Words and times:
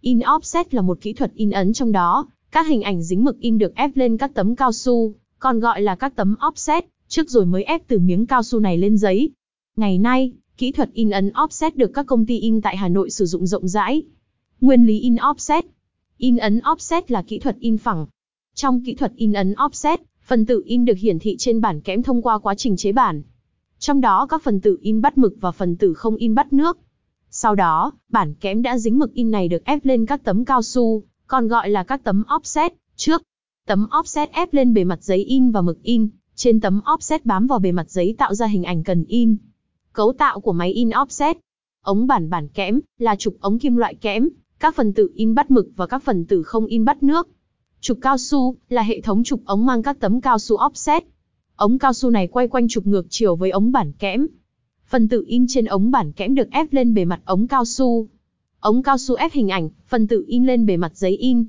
In 0.00 0.18
offset 0.18 0.64
là 0.70 0.82
một 0.82 0.98
kỹ 1.00 1.12
thuật 1.12 1.32
in 1.34 1.50
ấn 1.50 1.72
trong 1.72 1.92
đó, 1.92 2.28
các 2.50 2.66
hình 2.66 2.82
ảnh 2.82 3.02
dính 3.02 3.24
mực 3.24 3.40
in 3.40 3.58
được 3.58 3.74
ép 3.74 3.90
lên 3.94 4.16
các 4.16 4.34
tấm 4.34 4.56
cao 4.56 4.72
su, 4.72 5.14
còn 5.38 5.60
gọi 5.60 5.82
là 5.82 5.94
các 5.94 6.16
tấm 6.16 6.36
offset, 6.40 6.82
trước 7.08 7.30
rồi 7.30 7.46
mới 7.46 7.64
ép 7.64 7.88
từ 7.88 7.98
miếng 7.98 8.26
cao 8.26 8.42
su 8.42 8.60
này 8.60 8.78
lên 8.78 8.98
giấy. 8.98 9.30
Ngày 9.76 9.98
nay, 9.98 10.32
kỹ 10.56 10.72
thuật 10.72 10.92
in 10.92 11.10
ấn 11.10 11.28
offset 11.28 11.70
được 11.74 11.90
các 11.94 12.06
công 12.06 12.26
ty 12.26 12.38
in 12.38 12.60
tại 12.60 12.76
Hà 12.76 12.88
Nội 12.88 13.10
sử 13.10 13.26
dụng 13.26 13.46
rộng 13.46 13.68
rãi. 13.68 14.02
Nguyên 14.60 14.86
lý 14.86 15.00
in 15.00 15.14
offset 15.14 15.62
In 16.20 16.36
ấn 16.36 16.58
offset 16.58 17.02
là 17.08 17.22
kỹ 17.22 17.38
thuật 17.38 17.56
in 17.60 17.78
phẳng. 17.78 18.06
Trong 18.54 18.84
kỹ 18.84 18.94
thuật 18.94 19.12
in 19.16 19.32
ấn 19.32 19.52
offset, 19.52 19.96
phần 20.22 20.46
tử 20.46 20.62
in 20.66 20.84
được 20.84 20.98
hiển 20.98 21.18
thị 21.18 21.36
trên 21.38 21.60
bản 21.60 21.80
kẽm 21.80 22.02
thông 22.02 22.22
qua 22.22 22.38
quá 22.38 22.54
trình 22.54 22.76
chế 22.76 22.92
bản. 22.92 23.22
Trong 23.78 24.00
đó 24.00 24.26
các 24.26 24.42
phần 24.42 24.60
tử 24.60 24.78
in 24.80 25.00
bắt 25.00 25.18
mực 25.18 25.34
và 25.40 25.50
phần 25.50 25.76
tử 25.76 25.94
không 25.94 26.16
in 26.16 26.34
bắt 26.34 26.52
nước. 26.52 26.78
Sau 27.32 27.54
đó, 27.54 27.92
bản 28.08 28.34
kẽm 28.34 28.62
đã 28.62 28.78
dính 28.78 28.98
mực 28.98 29.12
in 29.12 29.30
này 29.30 29.48
được 29.48 29.64
ép 29.64 29.84
lên 29.84 30.06
các 30.06 30.24
tấm 30.24 30.44
cao 30.44 30.62
su, 30.62 31.02
còn 31.26 31.48
gọi 31.48 31.70
là 31.70 31.82
các 31.82 32.04
tấm 32.04 32.24
offset, 32.28 32.70
trước. 32.96 33.22
Tấm 33.66 33.86
offset 33.90 34.26
ép 34.32 34.54
lên 34.54 34.74
bề 34.74 34.84
mặt 34.84 35.02
giấy 35.02 35.24
in 35.24 35.50
và 35.50 35.60
mực 35.60 35.82
in, 35.82 36.08
trên 36.34 36.60
tấm 36.60 36.80
offset 36.84 37.18
bám 37.24 37.46
vào 37.46 37.58
bề 37.58 37.72
mặt 37.72 37.90
giấy 37.90 38.14
tạo 38.18 38.34
ra 38.34 38.46
hình 38.46 38.64
ảnh 38.64 38.84
cần 38.84 39.04
in. 39.04 39.36
Cấu 39.92 40.12
tạo 40.12 40.40
của 40.40 40.52
máy 40.52 40.72
in 40.72 40.88
offset. 40.88 41.34
Ống 41.84 42.06
bản 42.06 42.30
bản 42.30 42.48
kẽm 42.48 42.80
là 42.98 43.16
trục 43.16 43.40
ống 43.40 43.58
kim 43.58 43.76
loại 43.76 43.94
kẽm, 43.94 44.28
các 44.58 44.74
phần 44.74 44.92
tử 44.92 45.10
in 45.14 45.34
bắt 45.34 45.50
mực 45.50 45.68
và 45.76 45.86
các 45.86 46.02
phần 46.02 46.24
tử 46.24 46.42
không 46.42 46.66
in 46.66 46.84
bắt 46.84 47.02
nước. 47.02 47.28
Trục 47.80 47.98
cao 48.00 48.18
su 48.18 48.56
là 48.68 48.82
hệ 48.82 49.00
thống 49.00 49.24
trục 49.24 49.44
ống 49.44 49.66
mang 49.66 49.82
các 49.82 50.00
tấm 50.00 50.20
cao 50.20 50.38
su 50.38 50.56
offset. 50.56 51.00
Ống 51.56 51.78
cao 51.78 51.92
su 51.92 52.10
này 52.10 52.26
quay 52.26 52.48
quanh 52.48 52.68
trục 52.68 52.86
ngược 52.86 53.06
chiều 53.10 53.36
với 53.36 53.50
ống 53.50 53.72
bản 53.72 53.92
kẽm. 53.92 54.26
Phần 54.90 55.08
tử 55.08 55.24
in 55.26 55.46
trên 55.48 55.64
ống 55.64 55.90
bản 55.90 56.12
kẽm 56.12 56.34
được 56.34 56.50
ép 56.50 56.72
lên 56.72 56.94
bề 56.94 57.04
mặt 57.04 57.20
ống 57.24 57.46
cao 57.46 57.64
su. 57.64 58.08
Ống 58.60 58.82
cao 58.82 58.98
su 58.98 59.14
ép 59.14 59.32
hình 59.32 59.48
ảnh, 59.48 59.70
phần 59.88 60.06
tử 60.06 60.24
in 60.26 60.46
lên 60.46 60.66
bề 60.66 60.76
mặt 60.76 60.96
giấy 60.96 61.16
in. 61.16 61.44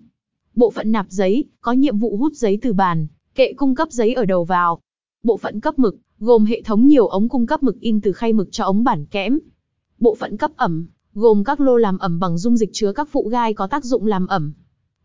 Bộ 0.55 0.71
phận 0.71 0.91
nạp 0.91 1.05
giấy 1.09 1.45
có 1.61 1.71
nhiệm 1.71 1.97
vụ 1.97 2.17
hút 2.17 2.33
giấy 2.33 2.59
từ 2.61 2.73
bàn, 2.73 3.07
kệ 3.35 3.53
cung 3.53 3.75
cấp 3.75 3.91
giấy 3.91 4.13
ở 4.13 4.25
đầu 4.25 4.43
vào. 4.43 4.79
Bộ 5.23 5.37
phận 5.37 5.59
cấp 5.59 5.79
mực 5.79 5.97
gồm 6.19 6.45
hệ 6.45 6.61
thống 6.61 6.87
nhiều 6.87 7.07
ống 7.07 7.29
cung 7.29 7.47
cấp 7.47 7.63
mực 7.63 7.79
in 7.79 8.01
từ 8.01 8.11
khay 8.11 8.33
mực 8.33 8.47
cho 8.51 8.63
ống 8.63 8.83
bản 8.83 9.05
kẽm. 9.05 9.39
Bộ 9.99 10.15
phận 10.15 10.37
cấp 10.37 10.51
ẩm 10.55 10.87
gồm 11.13 11.43
các 11.43 11.59
lô 11.59 11.77
làm 11.77 11.97
ẩm 11.97 12.19
bằng 12.19 12.37
dung 12.37 12.57
dịch 12.57 12.69
chứa 12.73 12.93
các 12.93 13.09
phụ 13.11 13.29
gai 13.31 13.53
có 13.53 13.67
tác 13.67 13.85
dụng 13.85 14.05
làm 14.05 14.27
ẩm. 14.27 14.53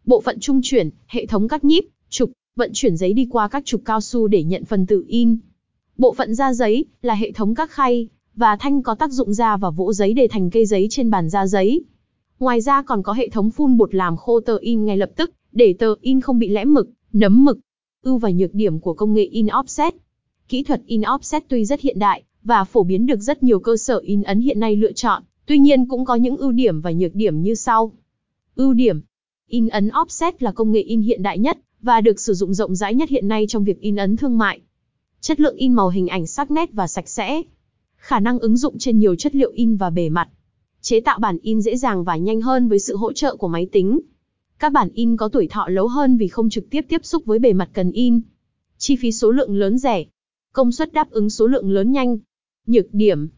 Bộ 0.04 0.20
phận 0.20 0.40
trung 0.40 0.60
chuyển, 0.62 0.90
hệ 1.06 1.26
thống 1.26 1.48
các 1.48 1.64
nhíp, 1.64 1.84
trục, 2.08 2.30
vận 2.56 2.70
chuyển 2.74 2.96
giấy 2.96 3.12
đi 3.12 3.26
qua 3.30 3.48
các 3.48 3.64
trục 3.64 3.82
cao 3.84 4.00
su 4.00 4.28
để 4.28 4.44
nhận 4.44 4.64
phần 4.64 4.86
tử 4.86 5.04
in. 5.08 5.36
Bộ 5.98 6.14
phận 6.14 6.34
ra 6.34 6.52
giấy 6.52 6.84
là 7.02 7.14
hệ 7.14 7.32
thống 7.32 7.54
các 7.54 7.70
khay 7.70 8.08
và 8.36 8.56
thanh 8.60 8.82
có 8.82 8.94
tác 8.94 9.12
dụng 9.12 9.34
ra 9.34 9.56
và 9.56 9.70
vỗ 9.70 9.92
giấy 9.92 10.12
để 10.12 10.28
thành 10.30 10.50
cây 10.50 10.66
giấy 10.66 10.86
trên 10.90 11.10
bàn 11.10 11.30
da 11.30 11.46
giấy. 11.46 11.84
Ngoài 12.38 12.60
ra 12.60 12.82
còn 12.82 13.02
có 13.02 13.12
hệ 13.12 13.28
thống 13.28 13.50
phun 13.50 13.76
bột 13.76 13.94
làm 13.94 14.16
khô 14.16 14.40
tờ 14.40 14.56
in 14.60 14.84
ngay 14.84 14.96
lập 14.96 15.10
tức, 15.16 15.30
để 15.52 15.74
tờ 15.78 15.94
in 16.00 16.20
không 16.20 16.38
bị 16.38 16.48
lẽm 16.48 16.74
mực, 16.74 16.88
nấm 17.12 17.44
mực. 17.44 17.58
Ưu 18.02 18.18
và 18.18 18.30
nhược 18.30 18.54
điểm 18.54 18.80
của 18.80 18.94
công 18.94 19.14
nghệ 19.14 19.24
in 19.24 19.46
offset. 19.46 19.92
Kỹ 20.48 20.62
thuật 20.62 20.82
in 20.86 21.00
offset 21.00 21.40
tuy 21.48 21.64
rất 21.64 21.80
hiện 21.80 21.98
đại 21.98 22.22
và 22.42 22.64
phổ 22.64 22.82
biến 22.82 23.06
được 23.06 23.20
rất 23.20 23.42
nhiều 23.42 23.60
cơ 23.60 23.76
sở 23.76 23.98
in 23.98 24.22
ấn 24.22 24.40
hiện 24.40 24.60
nay 24.60 24.76
lựa 24.76 24.92
chọn, 24.92 25.22
Tuy 25.46 25.58
nhiên 25.58 25.86
cũng 25.86 26.04
có 26.04 26.14
những 26.14 26.36
ưu 26.36 26.52
điểm 26.52 26.80
và 26.80 26.90
nhược 26.90 27.14
điểm 27.14 27.42
như 27.42 27.54
sau. 27.54 27.92
Ưu 28.56 28.72
điểm. 28.72 29.00
In 29.48 29.68
ấn 29.68 29.88
offset 29.88 30.32
là 30.38 30.52
công 30.52 30.72
nghệ 30.72 30.80
in 30.80 31.00
hiện 31.00 31.22
đại 31.22 31.38
nhất 31.38 31.58
và 31.80 32.00
được 32.00 32.20
sử 32.20 32.34
dụng 32.34 32.54
rộng 32.54 32.74
rãi 32.74 32.94
nhất 32.94 33.08
hiện 33.08 33.28
nay 33.28 33.46
trong 33.48 33.64
việc 33.64 33.80
in 33.80 33.96
ấn 33.96 34.16
thương 34.16 34.38
mại. 34.38 34.60
Chất 35.20 35.40
lượng 35.40 35.56
in 35.56 35.72
màu 35.72 35.88
hình 35.88 36.08
ảnh 36.08 36.26
sắc 36.26 36.50
nét 36.50 36.72
và 36.72 36.86
sạch 36.86 37.08
sẽ. 37.08 37.42
Khả 38.06 38.20
năng 38.20 38.38
ứng 38.38 38.56
dụng 38.56 38.78
trên 38.78 38.98
nhiều 38.98 39.14
chất 39.14 39.34
liệu 39.34 39.50
in 39.54 39.76
và 39.76 39.90
bề 39.90 40.08
mặt. 40.08 40.28
Chế 40.80 41.00
tạo 41.00 41.18
bản 41.18 41.38
in 41.42 41.60
dễ 41.60 41.76
dàng 41.76 42.04
và 42.04 42.16
nhanh 42.16 42.40
hơn 42.40 42.68
với 42.68 42.78
sự 42.78 42.96
hỗ 42.96 43.12
trợ 43.12 43.36
của 43.36 43.48
máy 43.48 43.68
tính. 43.72 44.00
Các 44.58 44.72
bản 44.72 44.88
in 44.94 45.16
có 45.16 45.28
tuổi 45.28 45.48
thọ 45.48 45.68
lâu 45.68 45.88
hơn 45.88 46.16
vì 46.16 46.28
không 46.28 46.50
trực 46.50 46.70
tiếp 46.70 46.80
tiếp 46.88 47.04
xúc 47.04 47.24
với 47.24 47.38
bề 47.38 47.52
mặt 47.52 47.70
cần 47.72 47.90
in. 47.90 48.20
Chi 48.78 48.96
phí 48.96 49.12
số 49.12 49.30
lượng 49.30 49.56
lớn 49.56 49.78
rẻ. 49.78 50.04
Công 50.52 50.72
suất 50.72 50.92
đáp 50.92 51.10
ứng 51.10 51.30
số 51.30 51.46
lượng 51.46 51.70
lớn 51.70 51.92
nhanh. 51.92 52.18
Nhược 52.66 52.86
điểm, 52.92 53.28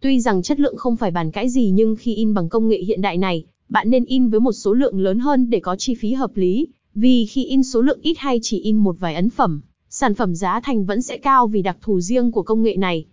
Tuy 0.00 0.20
rằng 0.20 0.42
chất 0.42 0.60
lượng 0.60 0.76
không 0.76 0.96
phải 0.96 1.10
bàn 1.10 1.30
cãi 1.30 1.48
gì 1.48 1.70
nhưng 1.70 1.96
khi 1.96 2.14
in 2.14 2.34
bằng 2.34 2.48
công 2.48 2.68
nghệ 2.68 2.78
hiện 2.78 3.00
đại 3.00 3.18
này, 3.18 3.44
bạn 3.68 3.90
nên 3.90 4.04
in 4.04 4.28
với 4.28 4.40
một 4.40 4.52
số 4.52 4.72
lượng 4.72 5.00
lớn 5.00 5.18
hơn 5.18 5.50
để 5.50 5.60
có 5.60 5.76
chi 5.76 5.94
phí 5.94 6.12
hợp 6.12 6.36
lý, 6.36 6.68
vì 6.94 7.26
khi 7.26 7.44
in 7.44 7.62
số 7.62 7.80
lượng 7.80 8.00
ít 8.02 8.18
hay 8.18 8.38
chỉ 8.42 8.60
in 8.60 8.76
một 8.76 8.96
vài 8.98 9.14
ấn 9.14 9.30
phẩm, 9.30 9.60
sản 9.88 10.14
phẩm 10.14 10.34
giá 10.34 10.60
thành 10.60 10.84
vẫn 10.84 11.02
sẽ 11.02 11.18
cao 11.18 11.46
vì 11.46 11.62
đặc 11.62 11.76
thù 11.82 12.00
riêng 12.00 12.32
của 12.32 12.42
công 12.42 12.62
nghệ 12.62 12.76
này. 12.76 13.06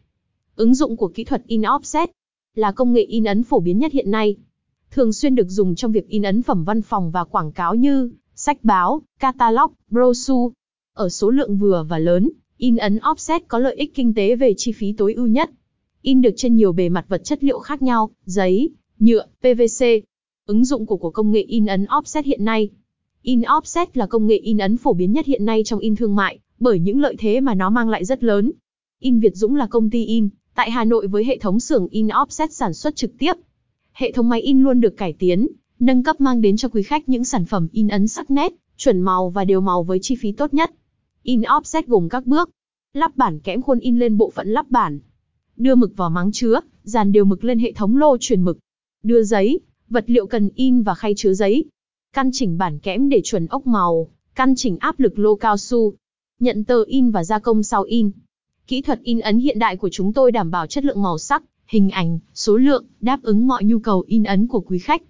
Ứng 0.57 0.75
dụng 0.75 0.97
của 0.97 1.07
kỹ 1.07 1.23
thuật 1.23 1.43
in 1.47 1.61
offset 1.61 2.07
là 2.55 2.71
công 2.71 2.93
nghệ 2.93 3.01
in 3.01 3.23
ấn 3.23 3.43
phổ 3.43 3.59
biến 3.59 3.79
nhất 3.79 3.91
hiện 3.91 4.11
nay. 4.11 4.35
Thường 4.91 5.13
xuyên 5.13 5.35
được 5.35 5.49
dùng 5.49 5.75
trong 5.75 5.91
việc 5.91 6.07
in 6.07 6.23
ấn 6.23 6.41
phẩm 6.41 6.63
văn 6.63 6.81
phòng 6.81 7.11
và 7.11 7.23
quảng 7.23 7.51
cáo 7.51 7.75
như 7.75 8.11
sách 8.35 8.63
báo, 8.63 9.01
catalog, 9.19 9.71
brochure. 9.89 10.53
Ở 10.93 11.09
số 11.09 11.29
lượng 11.29 11.57
vừa 11.57 11.85
và 11.89 11.99
lớn, 11.99 12.29
in 12.57 12.77
ấn 12.77 12.97
offset 12.97 13.39
có 13.47 13.59
lợi 13.59 13.75
ích 13.75 13.95
kinh 13.95 14.13
tế 14.13 14.35
về 14.35 14.53
chi 14.57 14.71
phí 14.71 14.93
tối 14.93 15.13
ưu 15.13 15.27
nhất 15.27 15.49
in 16.07 16.21
được 16.21 16.33
trên 16.35 16.55
nhiều 16.55 16.73
bề 16.73 16.89
mặt 16.89 17.05
vật 17.07 17.23
chất 17.23 17.43
liệu 17.43 17.59
khác 17.59 17.81
nhau, 17.81 18.09
giấy, 18.25 18.69
nhựa, 18.99 19.25
PVC. 19.39 19.85
Ứng 20.45 20.65
dụng 20.65 20.85
của 20.85 20.97
của 20.97 21.11
công 21.11 21.31
nghệ 21.31 21.41
in 21.41 21.65
ấn 21.65 21.85
offset 21.85 22.21
hiện 22.25 22.45
nay. 22.45 22.69
In 23.21 23.41
offset 23.41 23.85
là 23.93 24.05
công 24.05 24.27
nghệ 24.27 24.37
in 24.37 24.57
ấn 24.57 24.77
phổ 24.77 24.93
biến 24.93 25.13
nhất 25.13 25.25
hiện 25.25 25.45
nay 25.45 25.63
trong 25.65 25.79
in 25.79 25.95
thương 25.95 26.15
mại, 26.15 26.39
bởi 26.59 26.79
những 26.79 26.99
lợi 26.99 27.15
thế 27.19 27.41
mà 27.41 27.53
nó 27.53 27.69
mang 27.69 27.89
lại 27.89 28.05
rất 28.05 28.23
lớn. 28.23 28.51
In 28.99 29.19
Việt 29.19 29.35
Dũng 29.35 29.55
là 29.55 29.67
công 29.67 29.89
ty 29.89 30.05
in, 30.05 30.29
tại 30.57 30.71
Hà 30.71 30.83
Nội 30.83 31.07
với 31.07 31.23
hệ 31.25 31.37
thống 31.37 31.59
xưởng 31.59 31.87
in 31.87 32.07
offset 32.07 32.47
sản 32.51 32.73
xuất 32.73 32.95
trực 32.95 33.11
tiếp. 33.17 33.33
Hệ 33.93 34.11
thống 34.11 34.29
máy 34.29 34.41
in 34.41 34.61
luôn 34.61 34.81
được 34.81 34.97
cải 34.97 35.13
tiến, 35.13 35.47
nâng 35.79 36.03
cấp 36.03 36.21
mang 36.21 36.41
đến 36.41 36.57
cho 36.57 36.69
quý 36.69 36.83
khách 36.83 37.09
những 37.09 37.25
sản 37.25 37.45
phẩm 37.45 37.67
in 37.71 37.87
ấn 37.87 38.07
sắc 38.07 38.31
nét, 38.31 38.53
chuẩn 38.77 39.01
màu 39.01 39.29
và 39.29 39.45
đều 39.45 39.61
màu 39.61 39.83
với 39.83 39.99
chi 40.01 40.15
phí 40.15 40.31
tốt 40.31 40.53
nhất. 40.53 40.71
In 41.23 41.41
offset 41.41 41.83
gồm 41.87 42.09
các 42.09 42.25
bước. 42.25 42.49
Lắp 42.93 43.17
bản 43.17 43.39
kẽm 43.39 43.61
khuôn 43.61 43.79
in 43.79 43.99
lên 43.99 44.17
bộ 44.17 44.31
phận 44.35 44.47
lắp 44.47 44.65
bản, 44.69 44.99
đưa 45.57 45.75
mực 45.75 45.97
vào 45.97 46.09
máng 46.09 46.31
chứa, 46.31 46.59
dàn 46.83 47.11
đều 47.11 47.25
mực 47.25 47.43
lên 47.43 47.59
hệ 47.59 47.71
thống 47.71 47.97
lô 47.97 48.17
truyền 48.19 48.41
mực, 48.43 48.57
đưa 49.03 49.23
giấy, 49.23 49.59
vật 49.89 50.03
liệu 50.07 50.27
cần 50.27 50.49
in 50.55 50.81
và 50.81 50.95
khay 50.95 51.13
chứa 51.17 51.33
giấy, 51.33 51.65
căn 52.13 52.29
chỉnh 52.33 52.57
bản 52.57 52.79
kẽm 52.79 53.09
để 53.09 53.21
chuẩn 53.23 53.47
ốc 53.47 53.67
màu, 53.67 54.07
căn 54.35 54.53
chỉnh 54.55 54.77
áp 54.79 54.99
lực 54.99 55.19
lô 55.19 55.35
cao 55.35 55.57
su, 55.57 55.93
nhận 56.39 56.63
tờ 56.63 56.83
in 56.87 57.11
và 57.11 57.23
gia 57.23 57.39
công 57.39 57.63
sau 57.63 57.83
in. 57.83 58.11
Kỹ 58.67 58.81
thuật 58.81 58.99
in 59.03 59.19
ấn 59.19 59.39
hiện 59.39 59.59
đại 59.59 59.77
của 59.77 59.89
chúng 59.91 60.13
tôi 60.13 60.31
đảm 60.31 60.51
bảo 60.51 60.67
chất 60.67 60.85
lượng 60.85 61.01
màu 61.01 61.17
sắc, 61.17 61.43
hình 61.67 61.89
ảnh, 61.89 62.19
số 62.33 62.57
lượng, 62.57 62.85
đáp 63.01 63.19
ứng 63.23 63.47
mọi 63.47 63.63
nhu 63.63 63.79
cầu 63.79 64.03
in 64.07 64.23
ấn 64.23 64.47
của 64.47 64.59
quý 64.59 64.79
khách. 64.79 65.01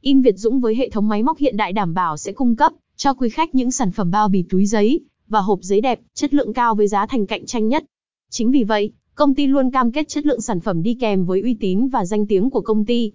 In 0.00 0.20
Việt 0.20 0.38
Dũng 0.38 0.60
với 0.60 0.74
hệ 0.74 0.90
thống 0.90 1.08
máy 1.08 1.22
móc 1.22 1.38
hiện 1.38 1.56
đại 1.56 1.72
đảm 1.72 1.94
bảo 1.94 2.16
sẽ 2.16 2.32
cung 2.32 2.56
cấp 2.56 2.72
cho 2.96 3.14
quý 3.14 3.28
khách 3.28 3.54
những 3.54 3.70
sản 3.70 3.90
phẩm 3.90 4.10
bao 4.10 4.28
bì 4.28 4.44
túi 4.50 4.66
giấy 4.66 5.00
và 5.28 5.40
hộp 5.40 5.58
giấy 5.62 5.80
đẹp, 5.80 6.00
chất 6.14 6.34
lượng 6.34 6.52
cao 6.52 6.74
với 6.74 6.88
giá 6.88 7.06
thành 7.06 7.26
cạnh 7.26 7.46
tranh 7.46 7.68
nhất. 7.68 7.84
Chính 8.30 8.50
vì 8.50 8.64
vậy, 8.64 8.92
Công 9.16 9.34
ty 9.34 9.46
luôn 9.46 9.70
cam 9.70 9.92
kết 9.92 10.08
chất 10.08 10.26
lượng 10.26 10.40
sản 10.40 10.60
phẩm 10.60 10.82
đi 10.82 10.94
kèm 11.00 11.24
với 11.24 11.40
uy 11.40 11.56
tín 11.60 11.88
và 11.88 12.04
danh 12.04 12.26
tiếng 12.26 12.50
của 12.50 12.60
công 12.60 12.84
ty. 12.84 13.12